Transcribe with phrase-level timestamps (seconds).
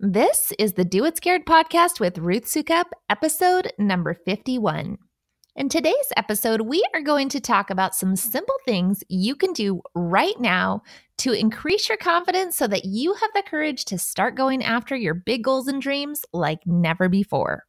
[0.00, 4.96] This is the Do It Scared podcast with Ruth Soukup, episode number 51.
[5.56, 9.82] In today's episode, we are going to talk about some simple things you can do
[9.96, 10.82] right now
[11.16, 15.14] to increase your confidence so that you have the courage to start going after your
[15.14, 17.64] big goals and dreams like never before.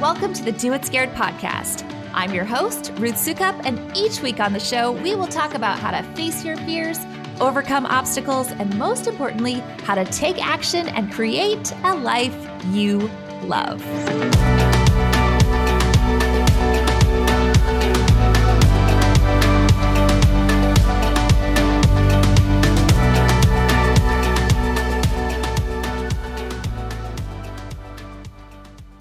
[0.00, 1.88] Welcome to the Do It Scared podcast.
[2.14, 5.78] I'm your host, Ruth Soukup, and each week on the show, we will talk about
[5.78, 6.98] how to face your fears
[7.40, 9.54] overcome obstacles, and most importantly,
[9.84, 12.36] how to take action and create a life
[12.70, 13.10] you
[13.44, 13.82] love.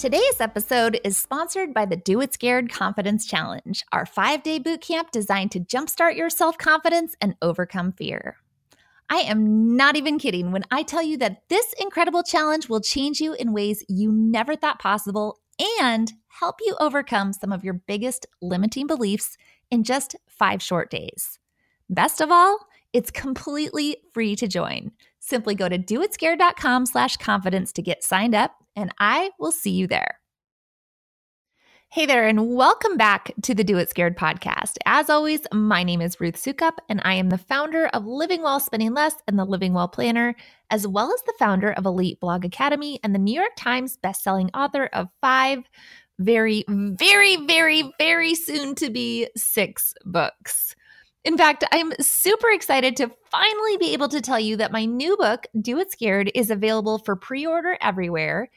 [0.02, 4.82] Today's episode is sponsored by the Do It Scared Confidence Challenge, our five day boot
[4.82, 8.38] camp designed to jumpstart your self confidence and overcome fear.
[9.12, 13.22] I am not even kidding when I tell you that this incredible challenge will change
[13.22, 15.40] you in ways you never thought possible
[15.80, 19.38] and help you overcome some of your biggest limiting beliefs
[19.70, 21.38] in just five short days.
[21.92, 22.58] Best of all,
[22.92, 24.94] it's completely free to join.
[25.20, 29.88] Simply go to doitscared.com slash confidence to get signed up and I will see you
[29.88, 30.20] there.
[31.90, 34.78] Hey there, and welcome back to the Do It Scared podcast.
[34.86, 38.62] As always, my name is Ruth Soukup, and I am the founder of Living Well
[38.62, 40.34] Spending Less and the Living Well Planner,
[40.70, 44.50] as well as the founder of Elite Blog Academy and the New York Times bestselling
[44.54, 45.64] author of five
[46.18, 50.76] very, very, very, very soon to be six books.
[51.24, 55.16] In fact, I'm super excited to finally be able to tell you that my new
[55.18, 58.50] book, Do It Scared, is available for pre order everywhere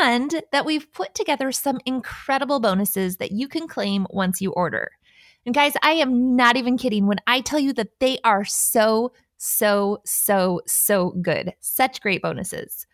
[0.00, 4.90] and that we've put together some incredible bonuses that you can claim once you order.
[5.46, 9.12] And guys, I am not even kidding when I tell you that they are so,
[9.38, 11.52] so, so, so good.
[11.60, 12.86] Such great bonuses.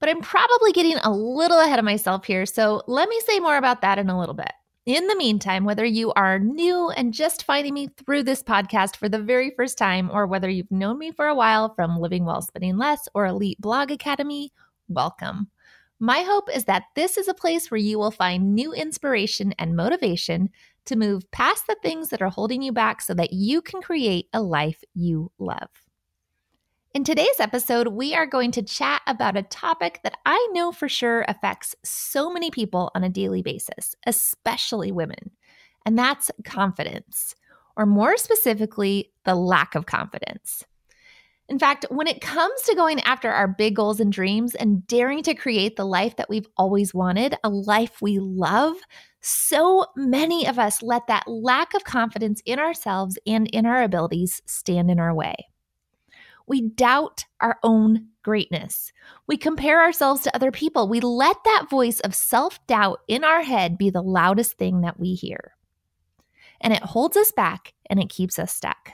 [0.00, 3.56] But I'm probably getting a little ahead of myself here, so let me say more
[3.56, 4.52] about that in a little bit.
[4.88, 9.06] In the meantime, whether you are new and just finding me through this podcast for
[9.06, 12.40] the very first time, or whether you've known me for a while from Living Well
[12.40, 14.50] Spending Less or Elite Blog Academy,
[14.88, 15.50] welcome.
[16.00, 19.76] My hope is that this is a place where you will find new inspiration and
[19.76, 20.48] motivation
[20.86, 24.28] to move past the things that are holding you back so that you can create
[24.32, 25.68] a life you love.
[26.94, 30.88] In today's episode, we are going to chat about a topic that I know for
[30.88, 35.30] sure affects so many people on a daily basis, especially women,
[35.84, 37.34] and that's confidence,
[37.76, 40.64] or more specifically, the lack of confidence.
[41.50, 45.22] In fact, when it comes to going after our big goals and dreams and daring
[45.24, 48.76] to create the life that we've always wanted, a life we love,
[49.20, 54.40] so many of us let that lack of confidence in ourselves and in our abilities
[54.46, 55.36] stand in our way.
[56.48, 58.92] We doubt our own greatness.
[59.26, 60.88] We compare ourselves to other people.
[60.88, 64.98] We let that voice of self doubt in our head be the loudest thing that
[64.98, 65.54] we hear.
[66.60, 68.90] And it holds us back and it keeps us stuck.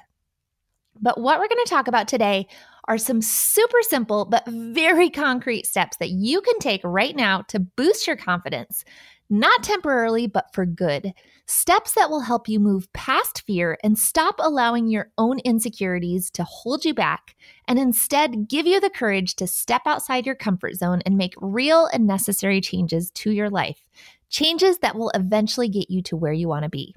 [1.00, 2.46] But what we're going to talk about today
[2.86, 7.58] are some super simple but very concrete steps that you can take right now to
[7.58, 8.84] boost your confidence,
[9.30, 11.12] not temporarily, but for good.
[11.46, 16.44] Steps that will help you move past fear and stop allowing your own insecurities to
[16.44, 17.34] hold you back,
[17.66, 21.86] and instead give you the courage to step outside your comfort zone and make real
[21.86, 23.88] and necessary changes to your life.
[24.28, 26.94] Changes that will eventually get you to where you want to be.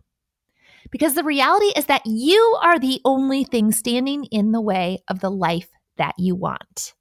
[0.92, 5.20] Because the reality is that you are the only thing standing in the way of
[5.20, 6.94] the life that you want.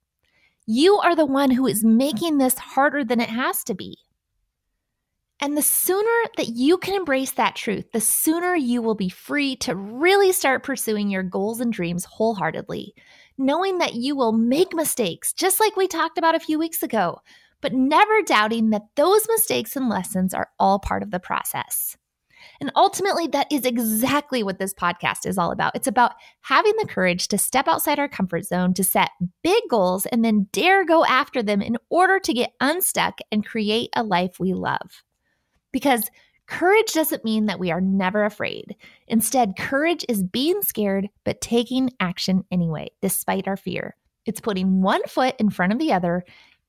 [0.66, 3.96] You are the one who is making this harder than it has to be.
[5.38, 9.54] And the sooner that you can embrace that truth, the sooner you will be free
[9.56, 12.94] to really start pursuing your goals and dreams wholeheartedly,
[13.36, 17.20] knowing that you will make mistakes, just like we talked about a few weeks ago,
[17.60, 21.98] but never doubting that those mistakes and lessons are all part of the process.
[22.60, 25.76] And ultimately, that is exactly what this podcast is all about.
[25.76, 29.10] It's about having the courage to step outside our comfort zone, to set
[29.42, 33.90] big goals, and then dare go after them in order to get unstuck and create
[33.94, 35.02] a life we love.
[35.76, 36.10] Because
[36.46, 38.76] courage doesn't mean that we are never afraid.
[39.08, 43.94] Instead, courage is being scared, but taking action anyway, despite our fear.
[44.24, 46.24] It's putting one foot in front of the other,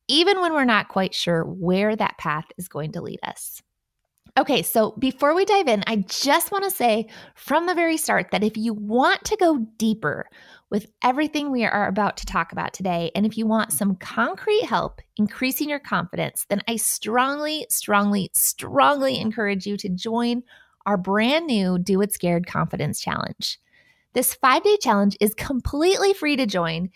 [0.10, 3.62] even when we're not quite sure where that path is going to lead us.
[4.38, 8.32] Okay, so before we dive in, I just want to say from the very start
[8.32, 10.26] that if you want to go deeper
[10.70, 14.66] with everything we are about to talk about today, and if you want some concrete
[14.66, 20.44] help increasing your confidence, then I strongly, strongly, strongly encourage you to join
[20.86, 23.60] our brand new Do It Scared Confidence Challenge.
[24.14, 26.90] This five day challenge is completely free to join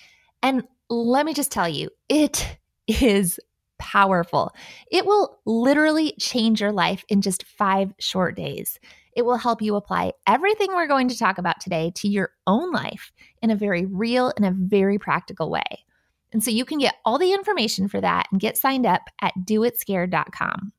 [0.43, 2.57] And let me just tell you, it
[2.87, 3.39] is
[3.79, 4.53] powerful.
[4.91, 8.79] It will literally change your life in just five short days.
[9.15, 12.71] It will help you apply everything we're going to talk about today to your own
[12.71, 13.11] life
[13.41, 15.85] in a very real and a very practical way.
[16.33, 19.33] And so you can get all the information for that and get signed up at
[19.43, 20.71] doitscared.com.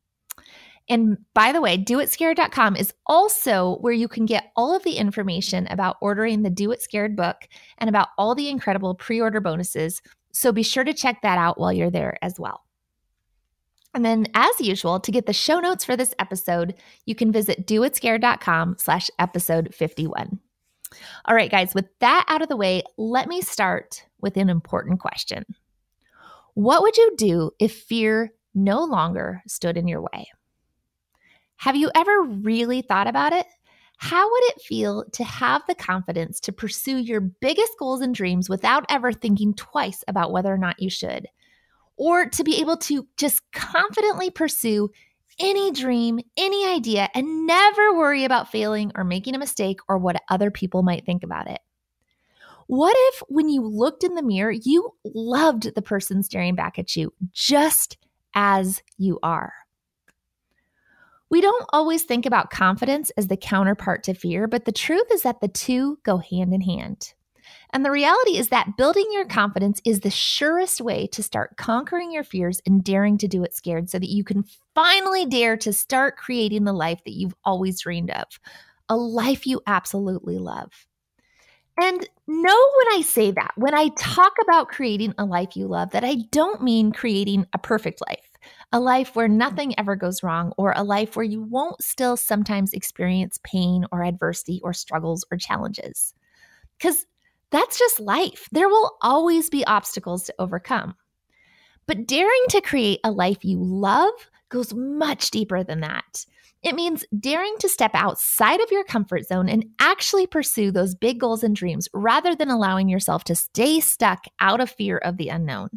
[0.88, 5.66] And by the way, doitscared.com is also where you can get all of the information
[5.68, 7.36] about ordering the Do It Scared book
[7.78, 10.02] and about all the incredible pre order bonuses.
[10.32, 12.61] So be sure to check that out while you're there as well.
[13.94, 16.74] And then, as usual, to get the show notes for this episode,
[17.04, 20.40] you can visit doitscared.com slash episode 51.
[21.26, 25.00] All right, guys, with that out of the way, let me start with an important
[25.00, 25.44] question.
[26.54, 30.28] What would you do if fear no longer stood in your way?
[31.56, 33.46] Have you ever really thought about it?
[33.98, 38.48] How would it feel to have the confidence to pursue your biggest goals and dreams
[38.48, 41.28] without ever thinking twice about whether or not you should?
[41.96, 44.90] Or to be able to just confidently pursue
[45.38, 50.22] any dream, any idea, and never worry about failing or making a mistake or what
[50.28, 51.60] other people might think about it?
[52.66, 56.96] What if, when you looked in the mirror, you loved the person staring back at
[56.96, 57.98] you just
[58.34, 59.52] as you are?
[61.28, 65.22] We don't always think about confidence as the counterpart to fear, but the truth is
[65.22, 67.14] that the two go hand in hand.
[67.70, 72.12] And the reality is that building your confidence is the surest way to start conquering
[72.12, 74.44] your fears and daring to do it scared so that you can
[74.74, 78.26] finally dare to start creating the life that you've always dreamed of,
[78.88, 80.86] a life you absolutely love.
[81.80, 85.90] And know when I say that, when I talk about creating a life you love,
[85.92, 88.30] that I don't mean creating a perfect life,
[88.72, 89.38] a life where mm-hmm.
[89.38, 94.04] nothing ever goes wrong, or a life where you won't still sometimes experience pain or
[94.04, 96.12] adversity or struggles or challenges.
[96.78, 97.06] Because
[97.52, 98.48] that's just life.
[98.50, 100.94] There will always be obstacles to overcome.
[101.86, 104.12] But daring to create a life you love
[104.48, 106.26] goes much deeper than that.
[106.62, 111.18] It means daring to step outside of your comfort zone and actually pursue those big
[111.18, 115.28] goals and dreams rather than allowing yourself to stay stuck out of fear of the
[115.28, 115.68] unknown.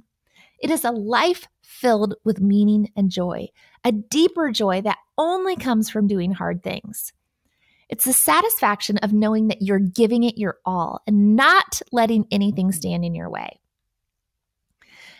[0.59, 3.47] It is a life filled with meaning and joy,
[3.83, 7.13] a deeper joy that only comes from doing hard things.
[7.89, 12.67] It's the satisfaction of knowing that you're giving it your all and not letting anything
[12.67, 12.77] mm-hmm.
[12.77, 13.59] stand in your way.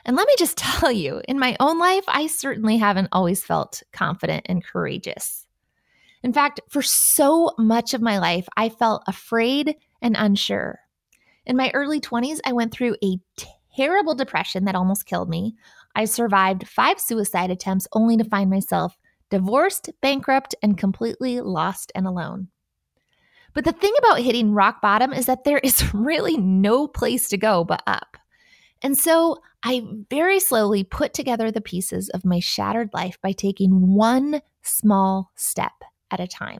[0.05, 3.83] And let me just tell you, in my own life, I certainly haven't always felt
[3.91, 5.45] confident and courageous.
[6.23, 10.79] In fact, for so much of my life, I felt afraid and unsure.
[11.45, 13.19] In my early 20s, I went through a
[13.75, 15.55] terrible depression that almost killed me.
[15.95, 18.97] I survived five suicide attempts only to find myself
[19.29, 22.47] divorced, bankrupt, and completely lost and alone.
[23.55, 27.37] But the thing about hitting rock bottom is that there is really no place to
[27.37, 28.17] go but up.
[28.83, 29.81] And so I
[30.11, 35.71] very slowly put together the pieces of my shattered life by taking one small step
[36.11, 36.59] at a time.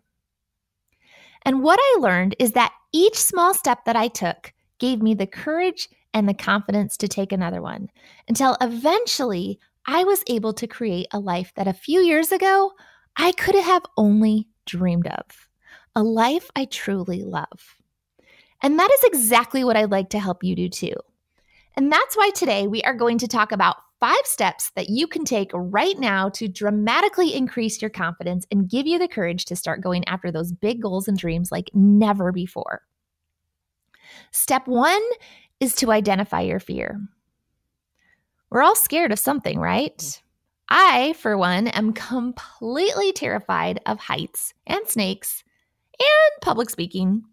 [1.44, 5.27] And what I learned is that each small step that I took gave me the
[5.27, 7.89] courage and the confidence to take another one
[8.27, 12.71] until eventually I was able to create a life that a few years ago
[13.18, 15.48] I could have only dreamed of
[15.95, 17.77] a life I truly love.
[18.62, 20.94] And that is exactly what I'd like to help you do too.
[21.75, 25.24] And that's why today we are going to talk about five steps that you can
[25.24, 29.81] take right now to dramatically increase your confidence and give you the courage to start
[29.81, 32.81] going after those big goals and dreams like never before.
[34.31, 35.03] Step one
[35.60, 37.00] is to identify your fear.
[38.50, 39.98] We're all scared of something, right?
[39.98, 40.22] Mm-hmm.
[40.67, 45.44] I, for one, am completely terrified of heights and snakes
[45.99, 47.23] and public speaking.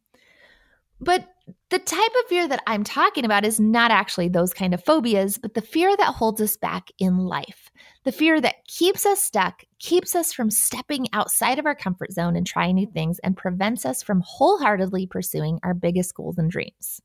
[1.01, 1.27] But
[1.71, 5.37] the type of fear that I'm talking about is not actually those kind of phobias,
[5.37, 7.71] but the fear that holds us back in life.
[8.05, 12.37] The fear that keeps us stuck, keeps us from stepping outside of our comfort zone
[12.37, 17.01] and trying new things, and prevents us from wholeheartedly pursuing our biggest goals and dreams.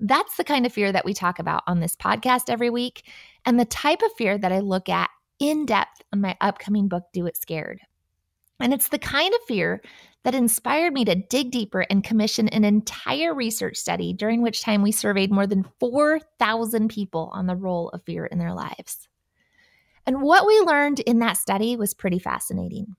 [0.00, 3.06] That's the kind of fear that we talk about on this podcast every week,
[3.44, 7.04] and the type of fear that I look at in depth on my upcoming book,
[7.12, 7.80] Do It Scared.
[8.60, 9.82] And it's the kind of fear
[10.24, 14.82] that inspired me to dig deeper and commission an entire research study during which time
[14.82, 19.08] we surveyed more than 4,000 people on the role of fear in their lives.
[20.06, 22.96] And what we learned in that study was pretty fascinating.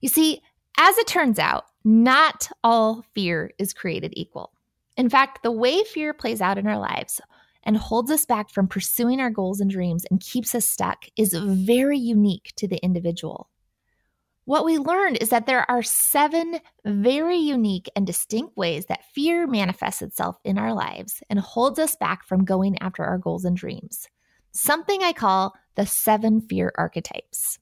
[0.00, 0.40] You see,
[0.78, 4.52] as it turns out, not all fear is created equal.
[4.96, 7.20] In fact, the way fear plays out in our lives
[7.64, 11.34] and holds us back from pursuing our goals and dreams and keeps us stuck is
[11.34, 13.49] very unique to the individual.
[14.44, 19.46] What we learned is that there are seven very unique and distinct ways that fear
[19.46, 23.56] manifests itself in our lives and holds us back from going after our goals and
[23.56, 24.08] dreams.
[24.52, 27.58] Something I call the seven fear archetypes.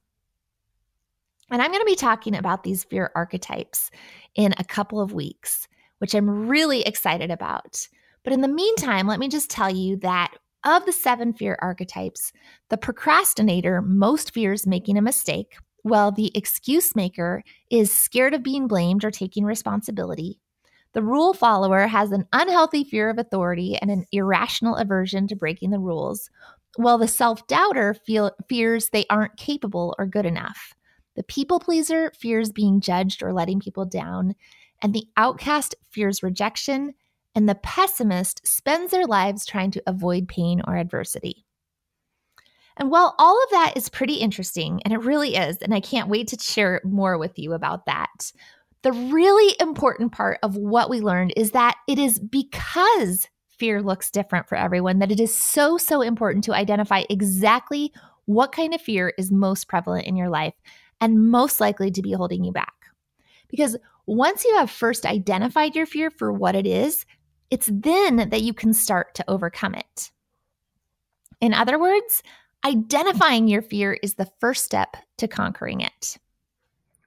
[1.51, 3.91] And I'm going to be talking about these fear archetypes
[4.35, 5.67] in a couple of weeks,
[5.99, 7.87] which I'm really excited about.
[8.23, 12.33] But in the meantime, let me just tell you that of the seven fear archetypes,
[12.69, 18.67] the procrastinator most fears making a mistake well, the excuse maker is scared of being
[18.67, 20.41] blamed or taking responsibility.
[20.93, 25.71] The rule follower has an unhealthy fear of authority and an irrational aversion to breaking
[25.71, 26.31] the rules,
[26.77, 27.95] while the self doubter
[28.49, 30.75] fears they aren't capable or good enough.
[31.17, 34.35] The people pleaser fears being judged or letting people down,
[34.83, 36.95] and the outcast fears rejection,
[37.35, 41.45] and the pessimist spends their lives trying to avoid pain or adversity.
[42.79, 46.09] And while all of that is pretty interesting, and it really is, and I can't
[46.09, 48.33] wait to share more with you about that,
[48.83, 54.11] the really important part of what we learned is that it is because fear looks
[54.11, 57.93] different for everyone that it is so, so important to identify exactly
[58.27, 60.55] what kind of fear is most prevalent in your life
[61.01, 62.75] and most likely to be holding you back.
[63.49, 67.05] Because once you have first identified your fear for what it is,
[67.51, 70.11] it's then that you can start to overcome it.
[71.41, 72.23] In other words,
[72.65, 76.19] Identifying your fear is the first step to conquering it.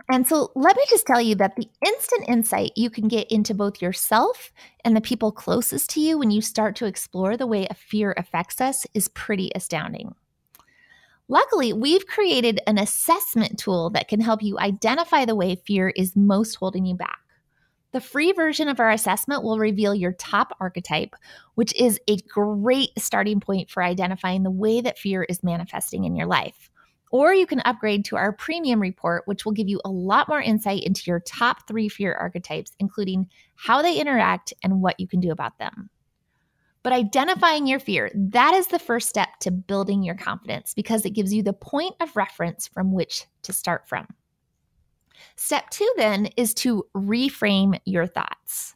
[0.10, 3.54] And so let me just tell you that the instant insight you can get into
[3.54, 4.52] both yourself
[4.84, 8.14] and the people closest to you when you start to explore the way a fear
[8.18, 10.16] affects us is pretty astounding.
[11.30, 16.16] Luckily, we've created an assessment tool that can help you identify the way fear is
[16.16, 17.20] most holding you back.
[17.94, 21.14] The free version of our assessment will reveal your top archetype,
[21.56, 26.16] which is a great starting point for identifying the way that fear is manifesting in
[26.16, 26.70] your life.
[27.12, 30.42] Or you can upgrade to our premium report, which will give you a lot more
[30.42, 35.20] insight into your top three fear archetypes, including how they interact and what you can
[35.20, 35.90] do about them.
[36.84, 41.12] But identifying your fear, that is the first step to building your confidence because it
[41.12, 44.08] gives you the point of reference from which to start from.
[45.36, 48.76] Step two, then, is to reframe your thoughts.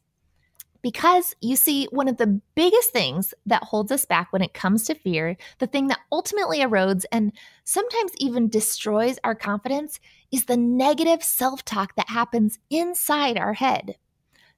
[0.86, 4.84] Because you see, one of the biggest things that holds us back when it comes
[4.84, 7.32] to fear, the thing that ultimately erodes and
[7.64, 10.00] sometimes even destroys our confidence,
[10.32, 13.96] is the negative self talk that happens inside our head.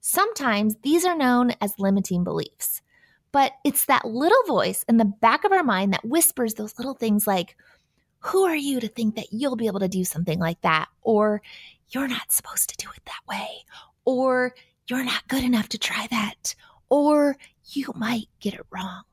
[0.01, 2.81] Sometimes these are known as limiting beliefs,
[3.31, 6.93] but it's that little voice in the back of our mind that whispers those little
[6.93, 7.55] things like,
[8.19, 10.89] Who are you to think that you'll be able to do something like that?
[11.03, 11.41] Or
[11.89, 13.47] you're not supposed to do it that way,
[14.05, 14.53] or
[14.89, 16.55] you're not good enough to try that,
[16.89, 19.03] or you might get it wrong.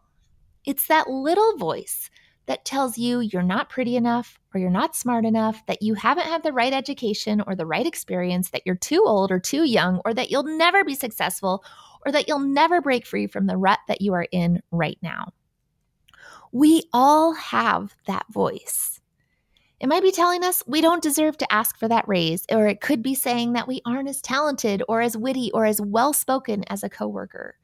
[0.65, 2.11] It's that little voice
[2.47, 6.27] that tells you you're not pretty enough or you're not smart enough, that you haven't
[6.27, 10.01] had the right education or the right experience, that you're too old or too young,
[10.05, 11.65] or that you'll never be successful,
[12.07, 15.33] or that you'll never break free from the rut that you are in right now.
[16.53, 19.01] We all have that voice.
[19.85, 22.81] It might be telling us we don't deserve to ask for that raise, or it
[22.81, 26.65] could be saying that we aren't as talented or as witty or as well spoken
[26.69, 27.57] as a coworker.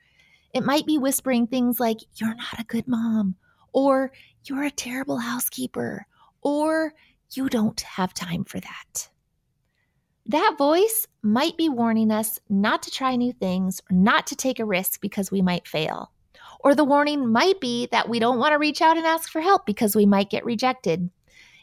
[0.53, 3.37] It might be whispering things like, You're not a good mom,
[3.73, 4.13] or
[4.45, 6.05] You're a terrible housekeeper,
[6.43, 6.93] or
[7.31, 9.09] You don't have time for that.
[10.27, 14.59] That voice might be warning us not to try new things or not to take
[14.59, 16.13] a risk because we might fail.
[16.63, 19.41] Or the warning might be that we don't want to reach out and ask for
[19.41, 21.09] help because we might get rejected.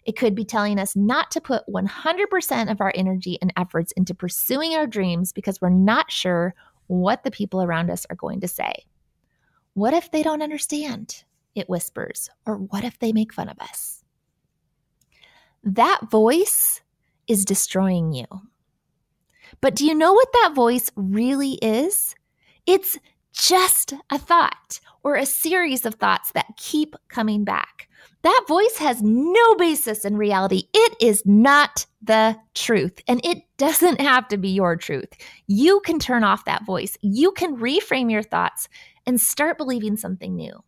[0.08, 4.16] It could be telling us not to put 100% of our energy and efforts into
[4.16, 6.56] pursuing our dreams because we're not sure
[6.88, 8.86] what the people around us are going to say.
[9.74, 11.24] What if they don't understand?
[11.56, 12.30] It whispers.
[12.46, 14.06] Or what if they make fun of us?
[15.62, 16.82] That voice
[17.28, 18.26] is destroying you.
[19.60, 22.16] But do you know what that voice really is?
[22.66, 22.98] It's
[23.38, 27.88] just a thought or a series of thoughts that keep coming back.
[28.24, 30.64] That voice has no basis in reality.
[30.74, 35.10] It is not the truth, and it doesn't have to be your truth.
[35.46, 38.68] You can turn off that voice, you can reframe your thoughts
[39.06, 40.64] and start believing something new.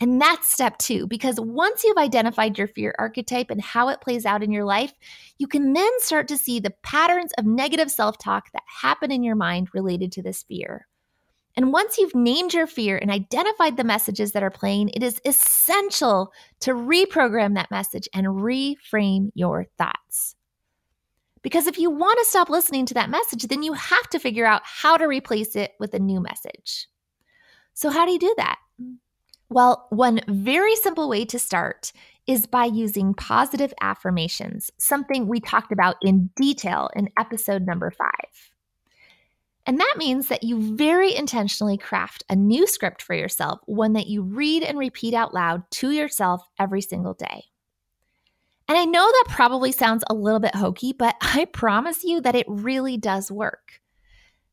[0.00, 4.24] And that's step two, because once you've identified your fear archetype and how it plays
[4.24, 4.94] out in your life,
[5.36, 9.22] you can then start to see the patterns of negative self talk that happen in
[9.22, 10.86] your mind related to this fear.
[11.56, 15.20] And once you've named your fear and identified the messages that are playing, it is
[15.24, 20.36] essential to reprogram that message and reframe your thoughts.
[21.42, 24.46] Because if you want to stop listening to that message, then you have to figure
[24.46, 26.88] out how to replace it with a new message.
[27.72, 28.58] So, how do you do that?
[29.48, 31.92] Well, one very simple way to start
[32.26, 38.49] is by using positive affirmations, something we talked about in detail in episode number five.
[39.70, 44.08] And that means that you very intentionally craft a new script for yourself, one that
[44.08, 47.44] you read and repeat out loud to yourself every single day.
[48.66, 52.34] And I know that probably sounds a little bit hokey, but I promise you that
[52.34, 53.80] it really does work.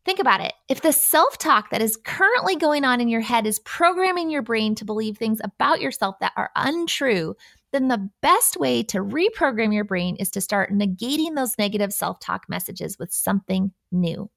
[0.05, 0.53] Think about it.
[0.69, 4.43] If the self talk that is currently going on in your head is programming your
[4.43, 7.35] brain to believe things about yourself that are untrue,
[7.73, 12.19] then the best way to reprogram your brain is to start negating those negative self
[12.19, 14.29] talk messages with something new,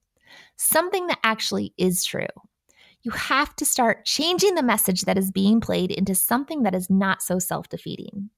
[0.57, 2.27] something that actually is true.
[3.03, 6.91] You have to start changing the message that is being played into something that is
[6.91, 8.31] not so self defeating.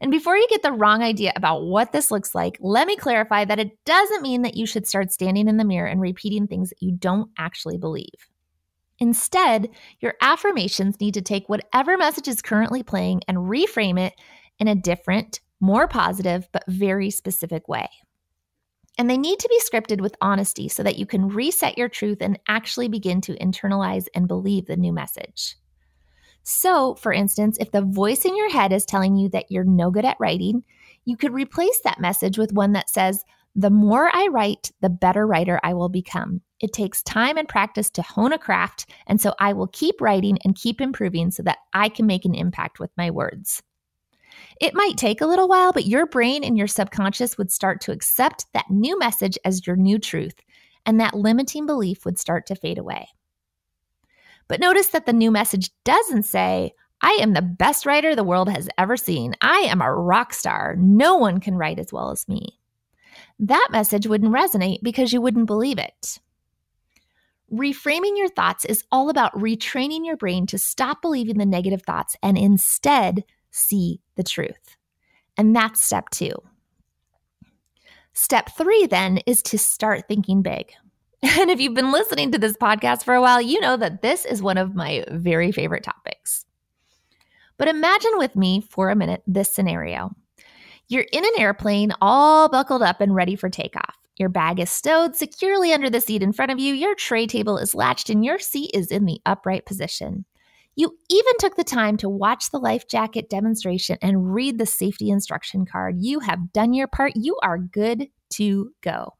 [0.00, 3.44] And before you get the wrong idea about what this looks like, let me clarify
[3.44, 6.70] that it doesn't mean that you should start standing in the mirror and repeating things
[6.70, 8.28] that you don't actually believe.
[9.00, 9.68] Instead,
[10.00, 14.14] your affirmations need to take whatever message is currently playing and reframe it
[14.58, 17.88] in a different, more positive, but very specific way.
[18.98, 22.18] And they need to be scripted with honesty so that you can reset your truth
[22.20, 25.56] and actually begin to internalize and believe the new message.
[26.42, 29.90] So, for instance, if the voice in your head is telling you that you're no
[29.90, 30.64] good at writing,
[31.04, 33.22] you could replace that message with one that says,
[33.54, 36.40] The more I write, the better writer I will become.
[36.60, 40.38] It takes time and practice to hone a craft, and so I will keep writing
[40.44, 43.62] and keep improving so that I can make an impact with my words.
[44.60, 47.92] It might take a little while, but your brain and your subconscious would start to
[47.92, 50.34] accept that new message as your new truth,
[50.86, 53.08] and that limiting belief would start to fade away.
[54.48, 58.48] But notice that the new message doesn't say, I am the best writer the world
[58.48, 59.34] has ever seen.
[59.40, 60.74] I am a rock star.
[60.78, 62.58] No one can write as well as me.
[63.38, 66.18] That message wouldn't resonate because you wouldn't believe it.
[67.52, 72.16] Reframing your thoughts is all about retraining your brain to stop believing the negative thoughts
[72.22, 74.76] and instead see the truth.
[75.38, 76.34] And that's step two.
[78.12, 80.72] Step three, then, is to start thinking big.
[81.22, 84.24] And if you've been listening to this podcast for a while, you know that this
[84.24, 86.44] is one of my very favorite topics.
[87.56, 90.12] But imagine with me for a minute this scenario.
[90.86, 93.96] You're in an airplane, all buckled up and ready for takeoff.
[94.16, 97.58] Your bag is stowed securely under the seat in front of you, your tray table
[97.58, 100.24] is latched, and your seat is in the upright position.
[100.78, 105.10] You even took the time to watch the life jacket demonstration and read the safety
[105.10, 105.96] instruction card.
[105.98, 107.14] You have done your part.
[107.16, 109.14] You are good to go.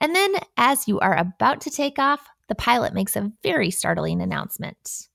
[0.00, 4.22] And then, as you are about to take off, the pilot makes a very startling
[4.22, 5.08] announcement.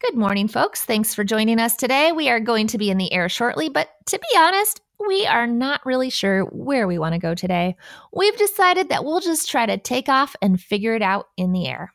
[0.00, 0.82] Good morning, folks.
[0.84, 2.10] Thanks for joining us today.
[2.10, 5.46] We are going to be in the air shortly, but to be honest, we are
[5.46, 7.76] not really sure where we want to go today.
[8.12, 11.68] We've decided that we'll just try to take off and figure it out in the
[11.68, 11.94] air.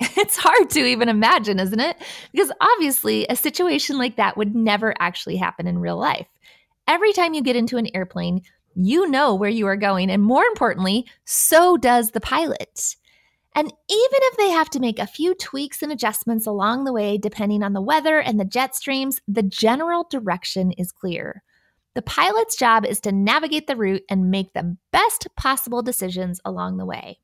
[0.18, 1.96] It's hard to even imagine, isn't it?
[2.32, 6.26] Because obviously, a situation like that would never actually happen in real life.
[6.88, 8.42] Every time you get into an airplane,
[8.74, 10.10] you know where you are going.
[10.10, 12.96] And more importantly, so does the pilot.
[13.54, 17.16] And even if they have to make a few tweaks and adjustments along the way,
[17.16, 21.42] depending on the weather and the jet streams, the general direction is clear.
[21.94, 26.76] The pilot's job is to navigate the route and make the best possible decisions along
[26.76, 27.18] the way.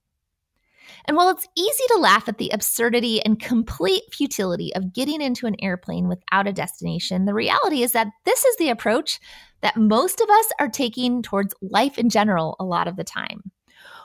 [1.06, 5.46] And while it's easy to laugh at the absurdity and complete futility of getting into
[5.46, 9.20] an airplane without a destination, the reality is that this is the approach
[9.60, 13.50] that most of us are taking towards life in general a lot of the time.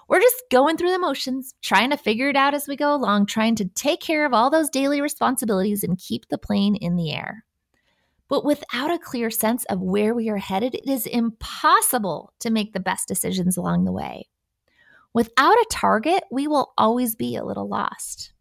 [0.08, 3.26] We're just going through the motions, trying to figure it out as we go along,
[3.26, 7.12] trying to take care of all those daily responsibilities and keep the plane in the
[7.12, 7.43] air.
[8.30, 12.73] But without a clear sense of where we are headed, it is impossible to make
[12.73, 14.28] the best decisions along the way.
[15.13, 18.34] Without a target, we will always be a little lost.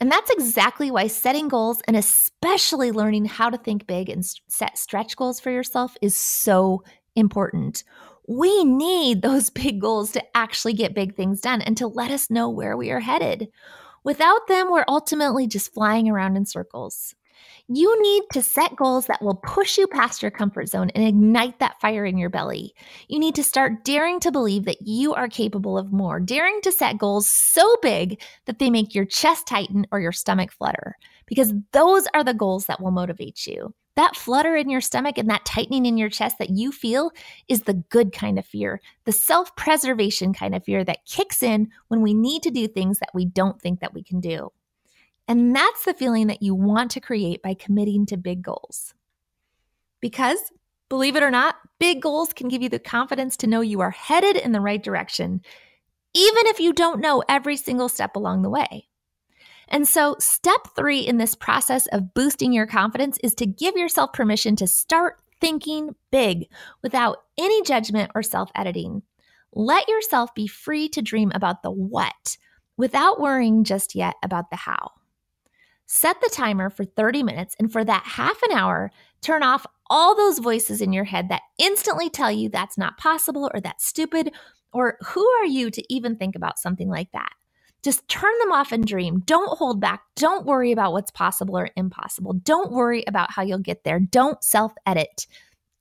[0.00, 4.76] And that's exactly why setting goals and especially learning how to think big and set
[4.76, 6.82] stretch goals for yourself is so
[7.16, 7.84] important.
[8.28, 12.30] We need those big goals to actually get big things done and to let us
[12.30, 13.48] know where we are headed.
[14.02, 17.14] Without them, we're ultimately just flying around in circles.
[17.68, 21.58] You need to set goals that will push you past your comfort zone and ignite
[21.60, 22.74] that fire in your belly.
[23.08, 26.72] You need to start daring to believe that you are capable of more, daring to
[26.72, 31.54] set goals so big that they make your chest tighten or your stomach flutter, because
[31.72, 33.74] those are the goals that will motivate you.
[33.96, 37.12] That flutter in your stomach and that tightening in your chest that you feel
[37.48, 41.68] is the good kind of fear, the self preservation kind of fear that kicks in
[41.88, 44.50] when we need to do things that we don't think that we can do.
[45.26, 48.92] And that's the feeling that you want to create by committing to big goals.
[50.00, 50.38] Because,
[50.88, 53.90] believe it or not, big goals can give you the confidence to know you are
[53.90, 55.40] headed in the right direction,
[56.14, 58.88] even if you don't know every single step along the way.
[59.68, 64.12] And so, step three in this process of boosting your confidence is to give yourself
[64.12, 66.48] permission to start thinking big
[66.82, 69.02] without any judgment or self editing.
[69.54, 72.36] Let yourself be free to dream about the what
[72.76, 74.90] without worrying just yet about the how.
[75.86, 80.16] Set the timer for 30 minutes, and for that half an hour, turn off all
[80.16, 84.32] those voices in your head that instantly tell you that's not possible or that's stupid,
[84.72, 87.30] or who are you to even think about something like that?
[87.82, 89.20] Just turn them off and dream.
[89.26, 90.00] Don't hold back.
[90.16, 92.32] Don't worry about what's possible or impossible.
[92.32, 94.00] Don't worry about how you'll get there.
[94.00, 95.26] Don't self edit.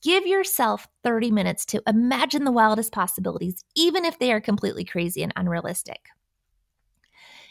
[0.01, 5.23] Give yourself 30 minutes to imagine the wildest possibilities, even if they are completely crazy
[5.23, 6.09] and unrealistic.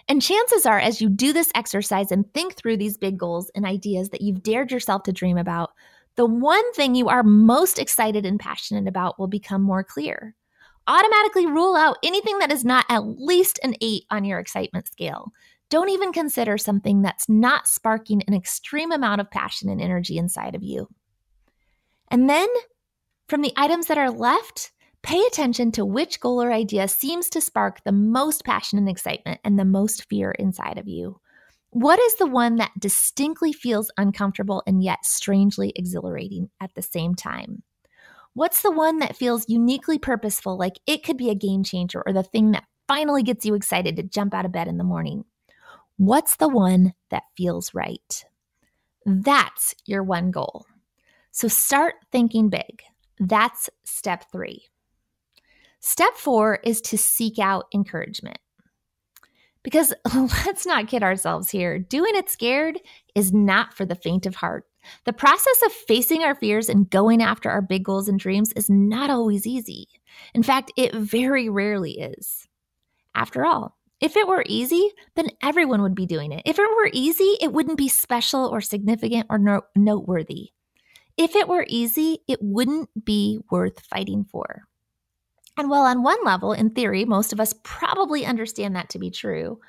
[0.09, 3.65] And chances are, as you do this exercise and think through these big goals and
[3.65, 5.71] ideas that you've dared yourself to dream about,
[6.17, 10.35] the one thing you are most excited and passionate about will become more clear
[10.87, 15.33] automatically rule out anything that is not at least an eight on your excitement scale.
[15.71, 20.55] Don't even consider something that's not sparking an extreme amount of passion and energy inside
[20.55, 20.89] of you.
[22.11, 22.49] And then
[23.29, 27.41] from the items that are left, pay attention to which goal or idea seems to
[27.41, 31.21] spark the most passion and excitement and the most fear inside of you.
[31.71, 37.15] What is the one that distinctly feels uncomfortable and yet strangely exhilarating at the same
[37.15, 37.63] time?
[38.35, 42.13] What's the one that feels uniquely purposeful, like it could be a game changer or
[42.13, 45.25] the thing that finally gets you excited to jump out of bed in the morning?
[45.97, 48.25] What's the one that feels right?
[49.05, 50.67] That's your one goal.
[51.31, 52.83] So start thinking big.
[53.19, 54.65] That's step three.
[55.85, 58.39] Step four is to seek out encouragement.
[59.65, 62.79] Because let's not kid ourselves here, doing it scared
[63.17, 64.65] is not for the faint of heart.
[65.07, 68.71] The process of facing our fears and going after our big goals and dreams is
[68.71, 69.89] not always easy.
[70.35, 72.47] In fact, it very rarely is.
[73.17, 76.43] After all, if it were easy, then everyone would be doing it.
[76.45, 80.51] If it were easy, it wouldn't be special or significant or no- noteworthy.
[81.17, 84.63] If it were easy, it wouldn't be worth fighting for.
[85.57, 89.11] And while on one level, in theory, most of us probably understand that to be
[89.11, 89.61] true,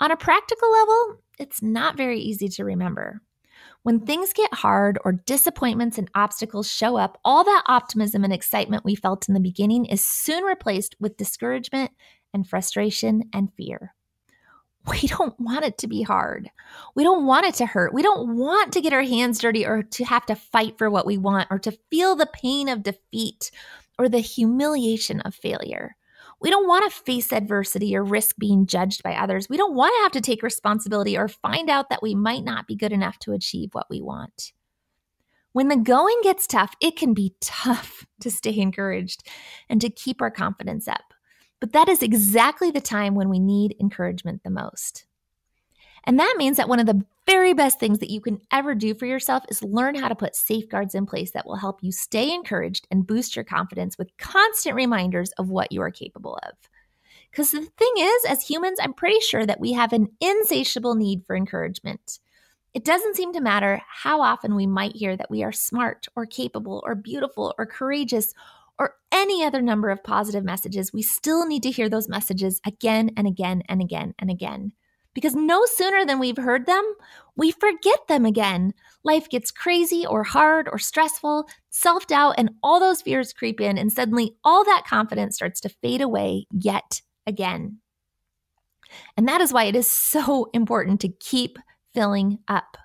[0.00, 3.20] on a practical level, it's not very easy to remember.
[3.82, 8.84] When things get hard or disappointments and obstacles show up, all that optimism and excitement
[8.84, 11.90] we felt in the beginning is soon replaced with discouragement
[12.32, 13.94] and frustration and fear.
[14.86, 16.50] We don't want it to be hard.
[16.94, 17.94] We don't want it to hurt.
[17.94, 21.06] We don't want to get our hands dirty or to have to fight for what
[21.06, 23.50] we want or to feel the pain of defeat
[23.98, 25.96] or the humiliation of failure.
[26.40, 29.48] We don't want to face adversity or risk being judged by others.
[29.48, 32.66] We don't want to have to take responsibility or find out that we might not
[32.66, 34.52] be good enough to achieve what we want.
[35.52, 39.26] When the going gets tough, it can be tough to stay encouraged
[39.68, 41.14] and to keep our confidence up.
[41.60, 45.06] But that is exactly the time when we need encouragement the most.
[46.04, 48.94] And that means that one of the very best things that you can ever do
[48.94, 52.32] for yourself is learn how to put safeguards in place that will help you stay
[52.32, 56.52] encouraged and boost your confidence with constant reminders of what you are capable of.
[57.30, 61.24] Because the thing is, as humans, I'm pretty sure that we have an insatiable need
[61.26, 62.18] for encouragement.
[62.74, 66.26] It doesn't seem to matter how often we might hear that we are smart or
[66.26, 68.34] capable or beautiful or courageous
[68.78, 73.10] or any other number of positive messages, we still need to hear those messages again
[73.16, 74.72] and again and again and again
[75.14, 76.84] because no sooner than we've heard them,
[77.36, 78.74] we forget them again.
[79.04, 83.78] Life gets crazy or hard or stressful, self doubt and all those fears creep in,
[83.78, 87.78] and suddenly all that confidence starts to fade away yet again.
[89.16, 91.58] And that is why it is so important to keep
[91.94, 92.76] filling up.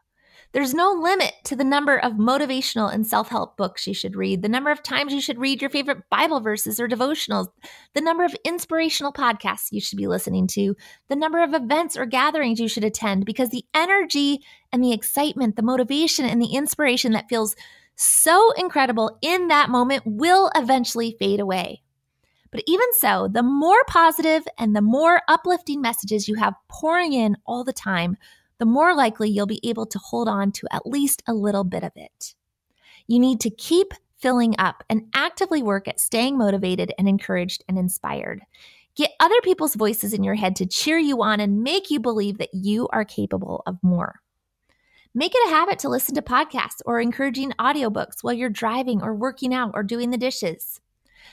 [0.51, 4.41] There's no limit to the number of motivational and self help books you should read,
[4.41, 7.49] the number of times you should read your favorite Bible verses or devotionals,
[7.93, 10.75] the number of inspirational podcasts you should be listening to,
[11.07, 14.39] the number of events or gatherings you should attend, because the energy
[14.71, 17.55] and the excitement, the motivation and the inspiration that feels
[17.95, 21.83] so incredible in that moment will eventually fade away.
[22.51, 27.37] But even so, the more positive and the more uplifting messages you have pouring in
[27.45, 28.17] all the time,
[28.59, 31.83] the more likely you'll be able to hold on to at least a little bit
[31.83, 32.35] of it.
[33.07, 37.77] You need to keep filling up and actively work at staying motivated and encouraged and
[37.77, 38.41] inspired.
[38.95, 42.37] Get other people's voices in your head to cheer you on and make you believe
[42.37, 44.19] that you are capable of more.
[45.13, 49.15] Make it a habit to listen to podcasts or encouraging audiobooks while you're driving or
[49.15, 50.81] working out or doing the dishes.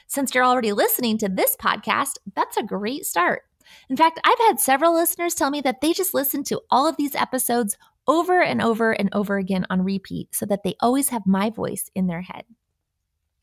[0.07, 3.43] Since you're already listening to this podcast, that's a great start.
[3.89, 6.97] In fact, I've had several listeners tell me that they just listen to all of
[6.97, 7.77] these episodes
[8.07, 11.91] over and over and over again on repeat so that they always have my voice
[11.95, 12.45] in their head.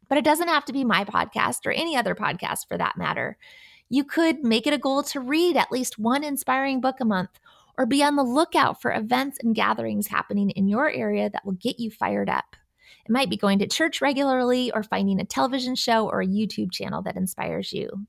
[0.10, 3.38] But it doesn't have to be my podcast or any other podcast for that matter.
[3.90, 7.40] You could make it a goal to read at least one inspiring book a month
[7.78, 11.54] or be on the lookout for events and gatherings happening in your area that will
[11.54, 12.56] get you fired up.
[13.06, 16.72] It might be going to church regularly or finding a television show or a YouTube
[16.72, 18.08] channel that inspires you.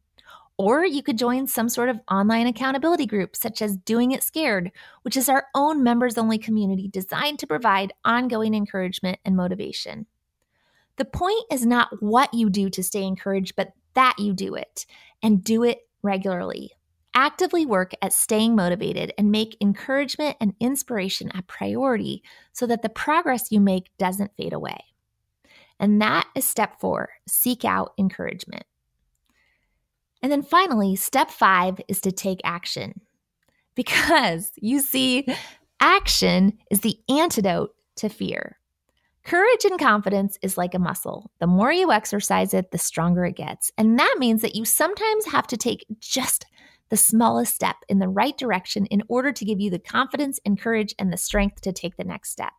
[0.56, 4.70] Or you could join some sort of online accountability group, such as Doing It Scared,
[5.02, 10.06] which is our own members only community designed to provide ongoing encouragement and motivation.
[10.96, 14.86] The point is not what you do to stay encouraged, but that you do it
[15.22, 16.70] and do it regularly.
[17.14, 22.88] Actively work at staying motivated and make encouragement and inspiration a priority so that the
[22.88, 24.78] progress you make doesn't fade away.
[25.80, 28.64] And that is step four seek out encouragement.
[30.24, 33.02] And then finally, step five is to take action.
[33.74, 35.26] Because you see,
[35.80, 38.58] action is the antidote to fear.
[39.22, 41.30] Courage and confidence is like a muscle.
[41.40, 43.70] The more you exercise it, the stronger it gets.
[43.76, 46.46] And that means that you sometimes have to take just
[46.88, 50.58] the smallest step in the right direction in order to give you the confidence and
[50.58, 52.54] courage and the strength to take the next step.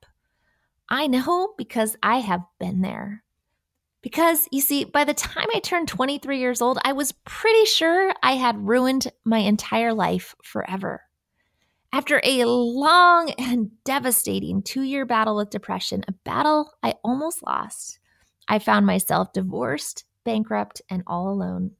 [0.87, 3.23] I know because I have been there.
[4.05, 8.13] Because you see, by the time I turned 23 years old, I was pretty sure
[8.21, 11.01] I had ruined my entire life forever.
[11.91, 17.97] After a long and devastating two year battle with depression, a battle I almost lost,
[18.47, 21.71] I found myself divorced, bankrupt, and all alone.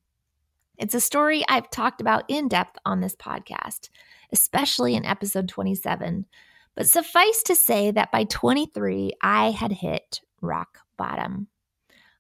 [0.80, 3.90] It's a story I've talked about in depth on this podcast,
[4.34, 6.26] especially in episode 27.
[6.74, 11.50] But suffice to say that by 23, I had hit rock bottom.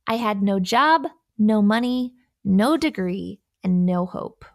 [0.07, 2.13] I had no job, no money,
[2.43, 4.45] no degree, and no hope.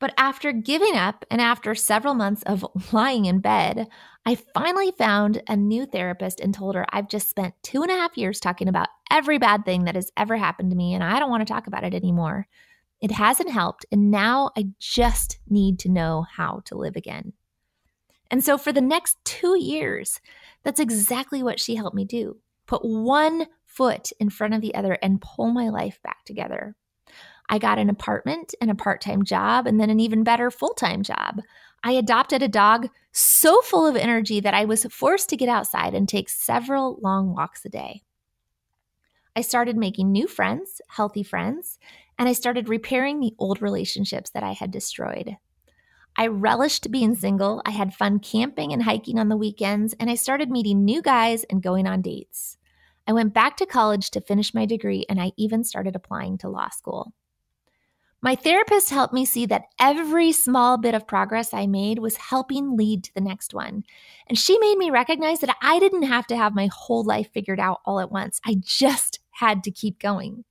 [0.00, 3.88] But after giving up and after several months of lying in bed,
[4.24, 7.94] I finally found a new therapist and told her I've just spent two and a
[7.94, 11.18] half years talking about every bad thing that has ever happened to me, and I
[11.18, 12.46] don't want to talk about it anymore.
[13.00, 17.32] It hasn't helped, and now I just need to know how to live again.
[18.30, 20.20] And so, for the next two years,
[20.62, 24.98] that's exactly what she helped me do put one foot in front of the other
[25.00, 26.74] and pull my life back together.
[27.48, 30.74] I got an apartment and a part time job, and then an even better full
[30.74, 31.40] time job.
[31.84, 35.94] I adopted a dog so full of energy that I was forced to get outside
[35.94, 38.02] and take several long walks a day.
[39.36, 41.78] I started making new friends, healthy friends,
[42.18, 45.36] and I started repairing the old relationships that I had destroyed.
[46.16, 47.62] I relished being single.
[47.64, 51.44] I had fun camping and hiking on the weekends, and I started meeting new guys
[51.44, 52.57] and going on dates.
[53.08, 56.50] I went back to college to finish my degree, and I even started applying to
[56.50, 57.14] law school.
[58.20, 62.76] My therapist helped me see that every small bit of progress I made was helping
[62.76, 63.84] lead to the next one.
[64.26, 67.60] And she made me recognize that I didn't have to have my whole life figured
[67.60, 68.42] out all at once.
[68.44, 70.44] I just had to keep going.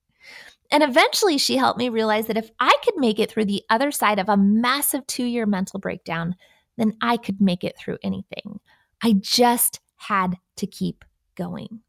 [0.72, 3.92] And eventually, she helped me realize that if I could make it through the other
[3.92, 6.36] side of a massive two year mental breakdown,
[6.78, 8.60] then I could make it through anything.
[9.04, 11.82] I just had to keep going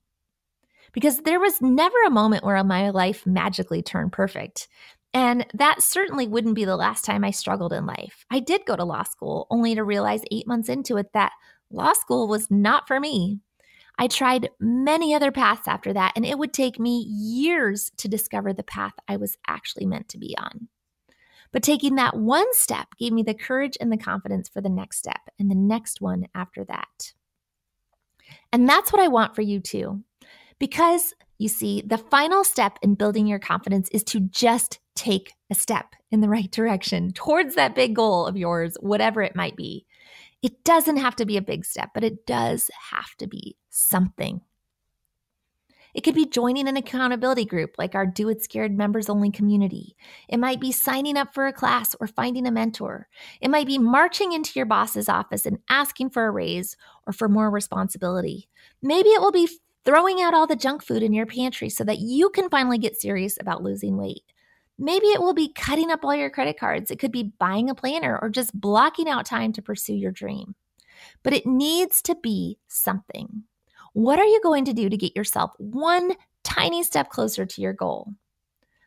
[0.93, 4.69] because there was never a moment where my life magically turned perfect.
[5.15, 8.25] And that certainly wouldn't be the last time I struggled in life.
[8.31, 11.33] I did go to law school, only to realize eight months into it that
[11.71, 13.41] law school was not for me.
[13.99, 18.53] I tried many other paths after that, and it would take me years to discover
[18.53, 20.69] the path I was actually meant to be on.
[21.51, 24.99] But taking that one step gave me the courage and the confidence for the next
[24.99, 27.13] step and the next one after that.
[28.53, 30.05] And that's what I want for you too.
[30.59, 35.55] Because you see, the final step in building your confidence is to just take a
[35.55, 39.87] step in the right direction towards that big goal of yours, whatever it might be.
[40.43, 44.41] It doesn't have to be a big step, but it does have to be something.
[45.95, 49.97] It could be joining an accountability group like our Do It Scared members only community.
[50.29, 53.09] It might be signing up for a class or finding a mentor.
[53.41, 57.29] It might be marching into your boss's office and asking for a raise or for
[57.29, 58.49] more responsibility.
[58.83, 59.49] Maybe it will be
[59.85, 63.01] throwing out all the junk food in your pantry so that you can finally get
[63.01, 64.23] serious about losing weight.
[64.79, 66.91] Maybe it will be cutting up all your credit cards.
[66.91, 70.55] It could be buying a planner or just blocking out time to pursue your dream.
[71.23, 73.45] But it needs to be something.
[73.93, 76.13] What are you going to do to get yourself one
[76.45, 78.15] tiny step closer to your goal?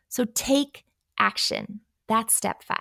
[0.08, 0.84] So take
[1.18, 1.80] action.
[2.08, 2.78] That's step five.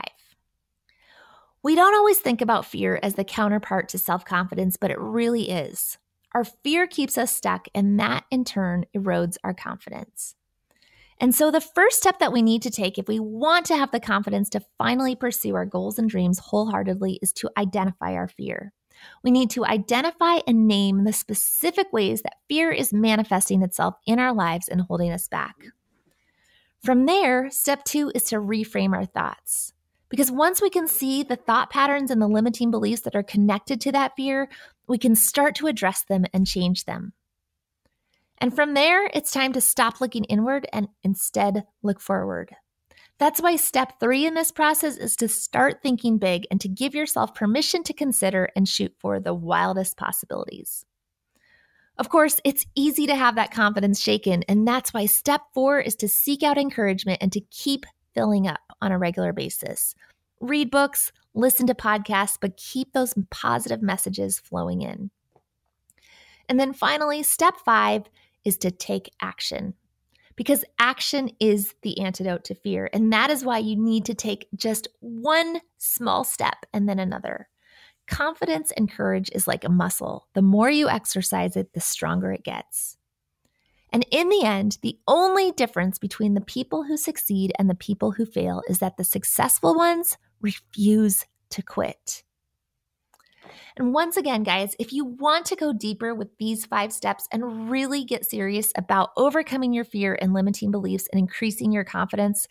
[1.64, 5.50] We don't always think about fear as the counterpart to self confidence, but it really
[5.50, 5.98] is.
[6.34, 10.36] Our fear keeps us stuck, and that in turn erodes our confidence.
[11.20, 13.92] And so, the first step that we need to take if we want to have
[13.92, 18.74] the confidence to finally pursue our goals and dreams wholeheartedly is to identify our fear.
[19.24, 24.20] We need to identify and name the specific ways that fear is manifesting itself in
[24.20, 25.56] our lives and holding us back.
[26.84, 29.74] From there, step two is to reframe our thoughts.
[30.10, 33.80] Because once we can see the thought patterns and the limiting beliefs that are connected
[33.82, 34.50] to that fear,
[34.88, 37.14] we can start to address them and change them.
[38.38, 42.56] And from there, it's time to stop looking inward and instead look forward.
[43.20, 46.96] That's why step three in this process is to start thinking big and to give
[46.96, 50.86] yourself permission to consider and shoot for the wildest possibilities.
[52.00, 55.96] Of course, it's easy to have that confidence shaken, and that's why step four is
[55.98, 59.94] to seek out encouragement and to keep filling up on a regular basis.
[60.42, 65.12] Read books, listen to podcasts, but keep those positive messages flowing in.
[66.50, 68.10] And then finally, step five
[68.44, 69.76] is to take action
[70.36, 72.90] because action is the antidote to fear.
[72.92, 77.48] And that is why you need to take just one small step and then another.
[78.08, 80.28] Confidence and courage is like a muscle.
[80.34, 82.98] The more you exercise it, the stronger it gets.
[83.94, 88.12] And in the end, the only difference between the people who succeed and the people
[88.12, 92.24] who fail is that the successful ones refuse to quit.
[93.78, 97.70] And once again, guys, if you want to go deeper with these five steps and
[97.72, 102.48] really get serious about overcoming your fear and limiting beliefs and increasing your confidence,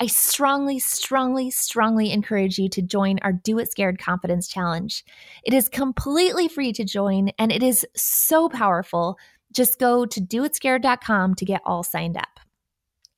[0.00, 5.04] I strongly, strongly, strongly encourage you to join our Do It Scared Confidence Challenge.
[5.44, 9.18] It is completely free to join and it is so powerful.
[9.52, 12.40] Just go to doitscared.com to get all signed up.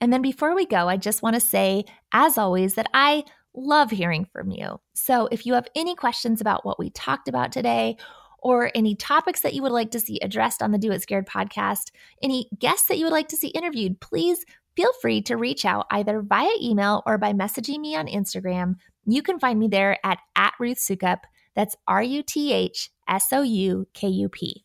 [0.00, 3.90] And then before we go, I just want to say, as always, that I love
[3.90, 4.80] hearing from you.
[4.94, 7.96] So if you have any questions about what we talked about today,
[8.44, 11.26] or any topics that you would like to see addressed on the Do It Scared
[11.26, 11.90] podcast,
[12.22, 14.44] any guests that you would like to see interviewed, please
[14.76, 18.74] feel free to reach out either via email or by messaging me on Instagram.
[19.06, 21.20] You can find me there at, at Ruth Soukup.
[21.54, 24.64] That's R U T H S O U K U P.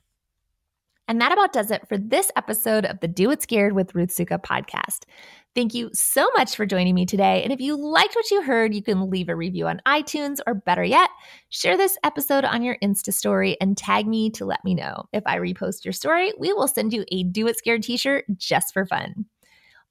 [1.09, 4.11] And that about does it for this episode of the Do It Scared with Ruth
[4.15, 5.05] Soukup podcast.
[5.55, 7.41] Thank you so much for joining me today.
[7.41, 10.53] And if you liked what you heard, you can leave a review on iTunes or
[10.53, 11.09] better yet,
[11.49, 15.05] share this episode on your Insta story and tag me to let me know.
[15.11, 18.25] If I repost your story, we will send you a Do It Scared t shirt
[18.37, 19.25] just for fun.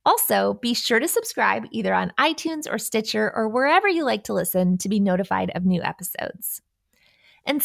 [0.07, 4.35] Also, be sure to subscribe either on iTunes or Stitcher or wherever you like to
[4.35, 6.63] listen to be notified of new episodes.
[7.45, 7.61] And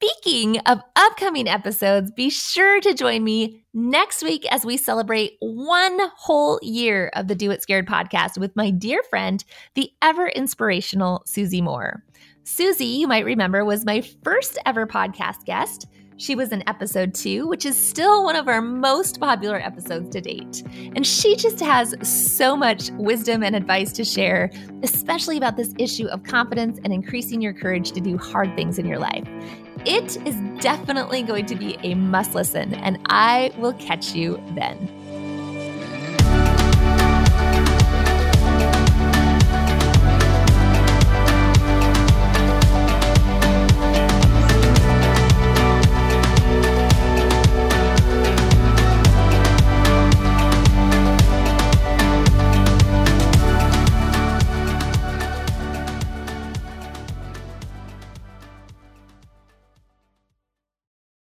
[0.00, 5.98] Speaking of upcoming episodes, be sure to join me next week as we celebrate one
[6.16, 9.42] whole year of the Do It Scared podcast with my dear friend,
[9.74, 12.04] the ever inspirational Susie Moore.
[12.44, 15.88] Susie, you might remember, was my first ever podcast guest.
[16.16, 20.20] She was in episode two, which is still one of our most popular episodes to
[20.20, 20.62] date.
[20.94, 24.52] And she just has so much wisdom and advice to share,
[24.84, 28.86] especially about this issue of confidence and increasing your courage to do hard things in
[28.86, 29.28] your life.
[29.90, 34.76] It is definitely going to be a must listen, and I will catch you then.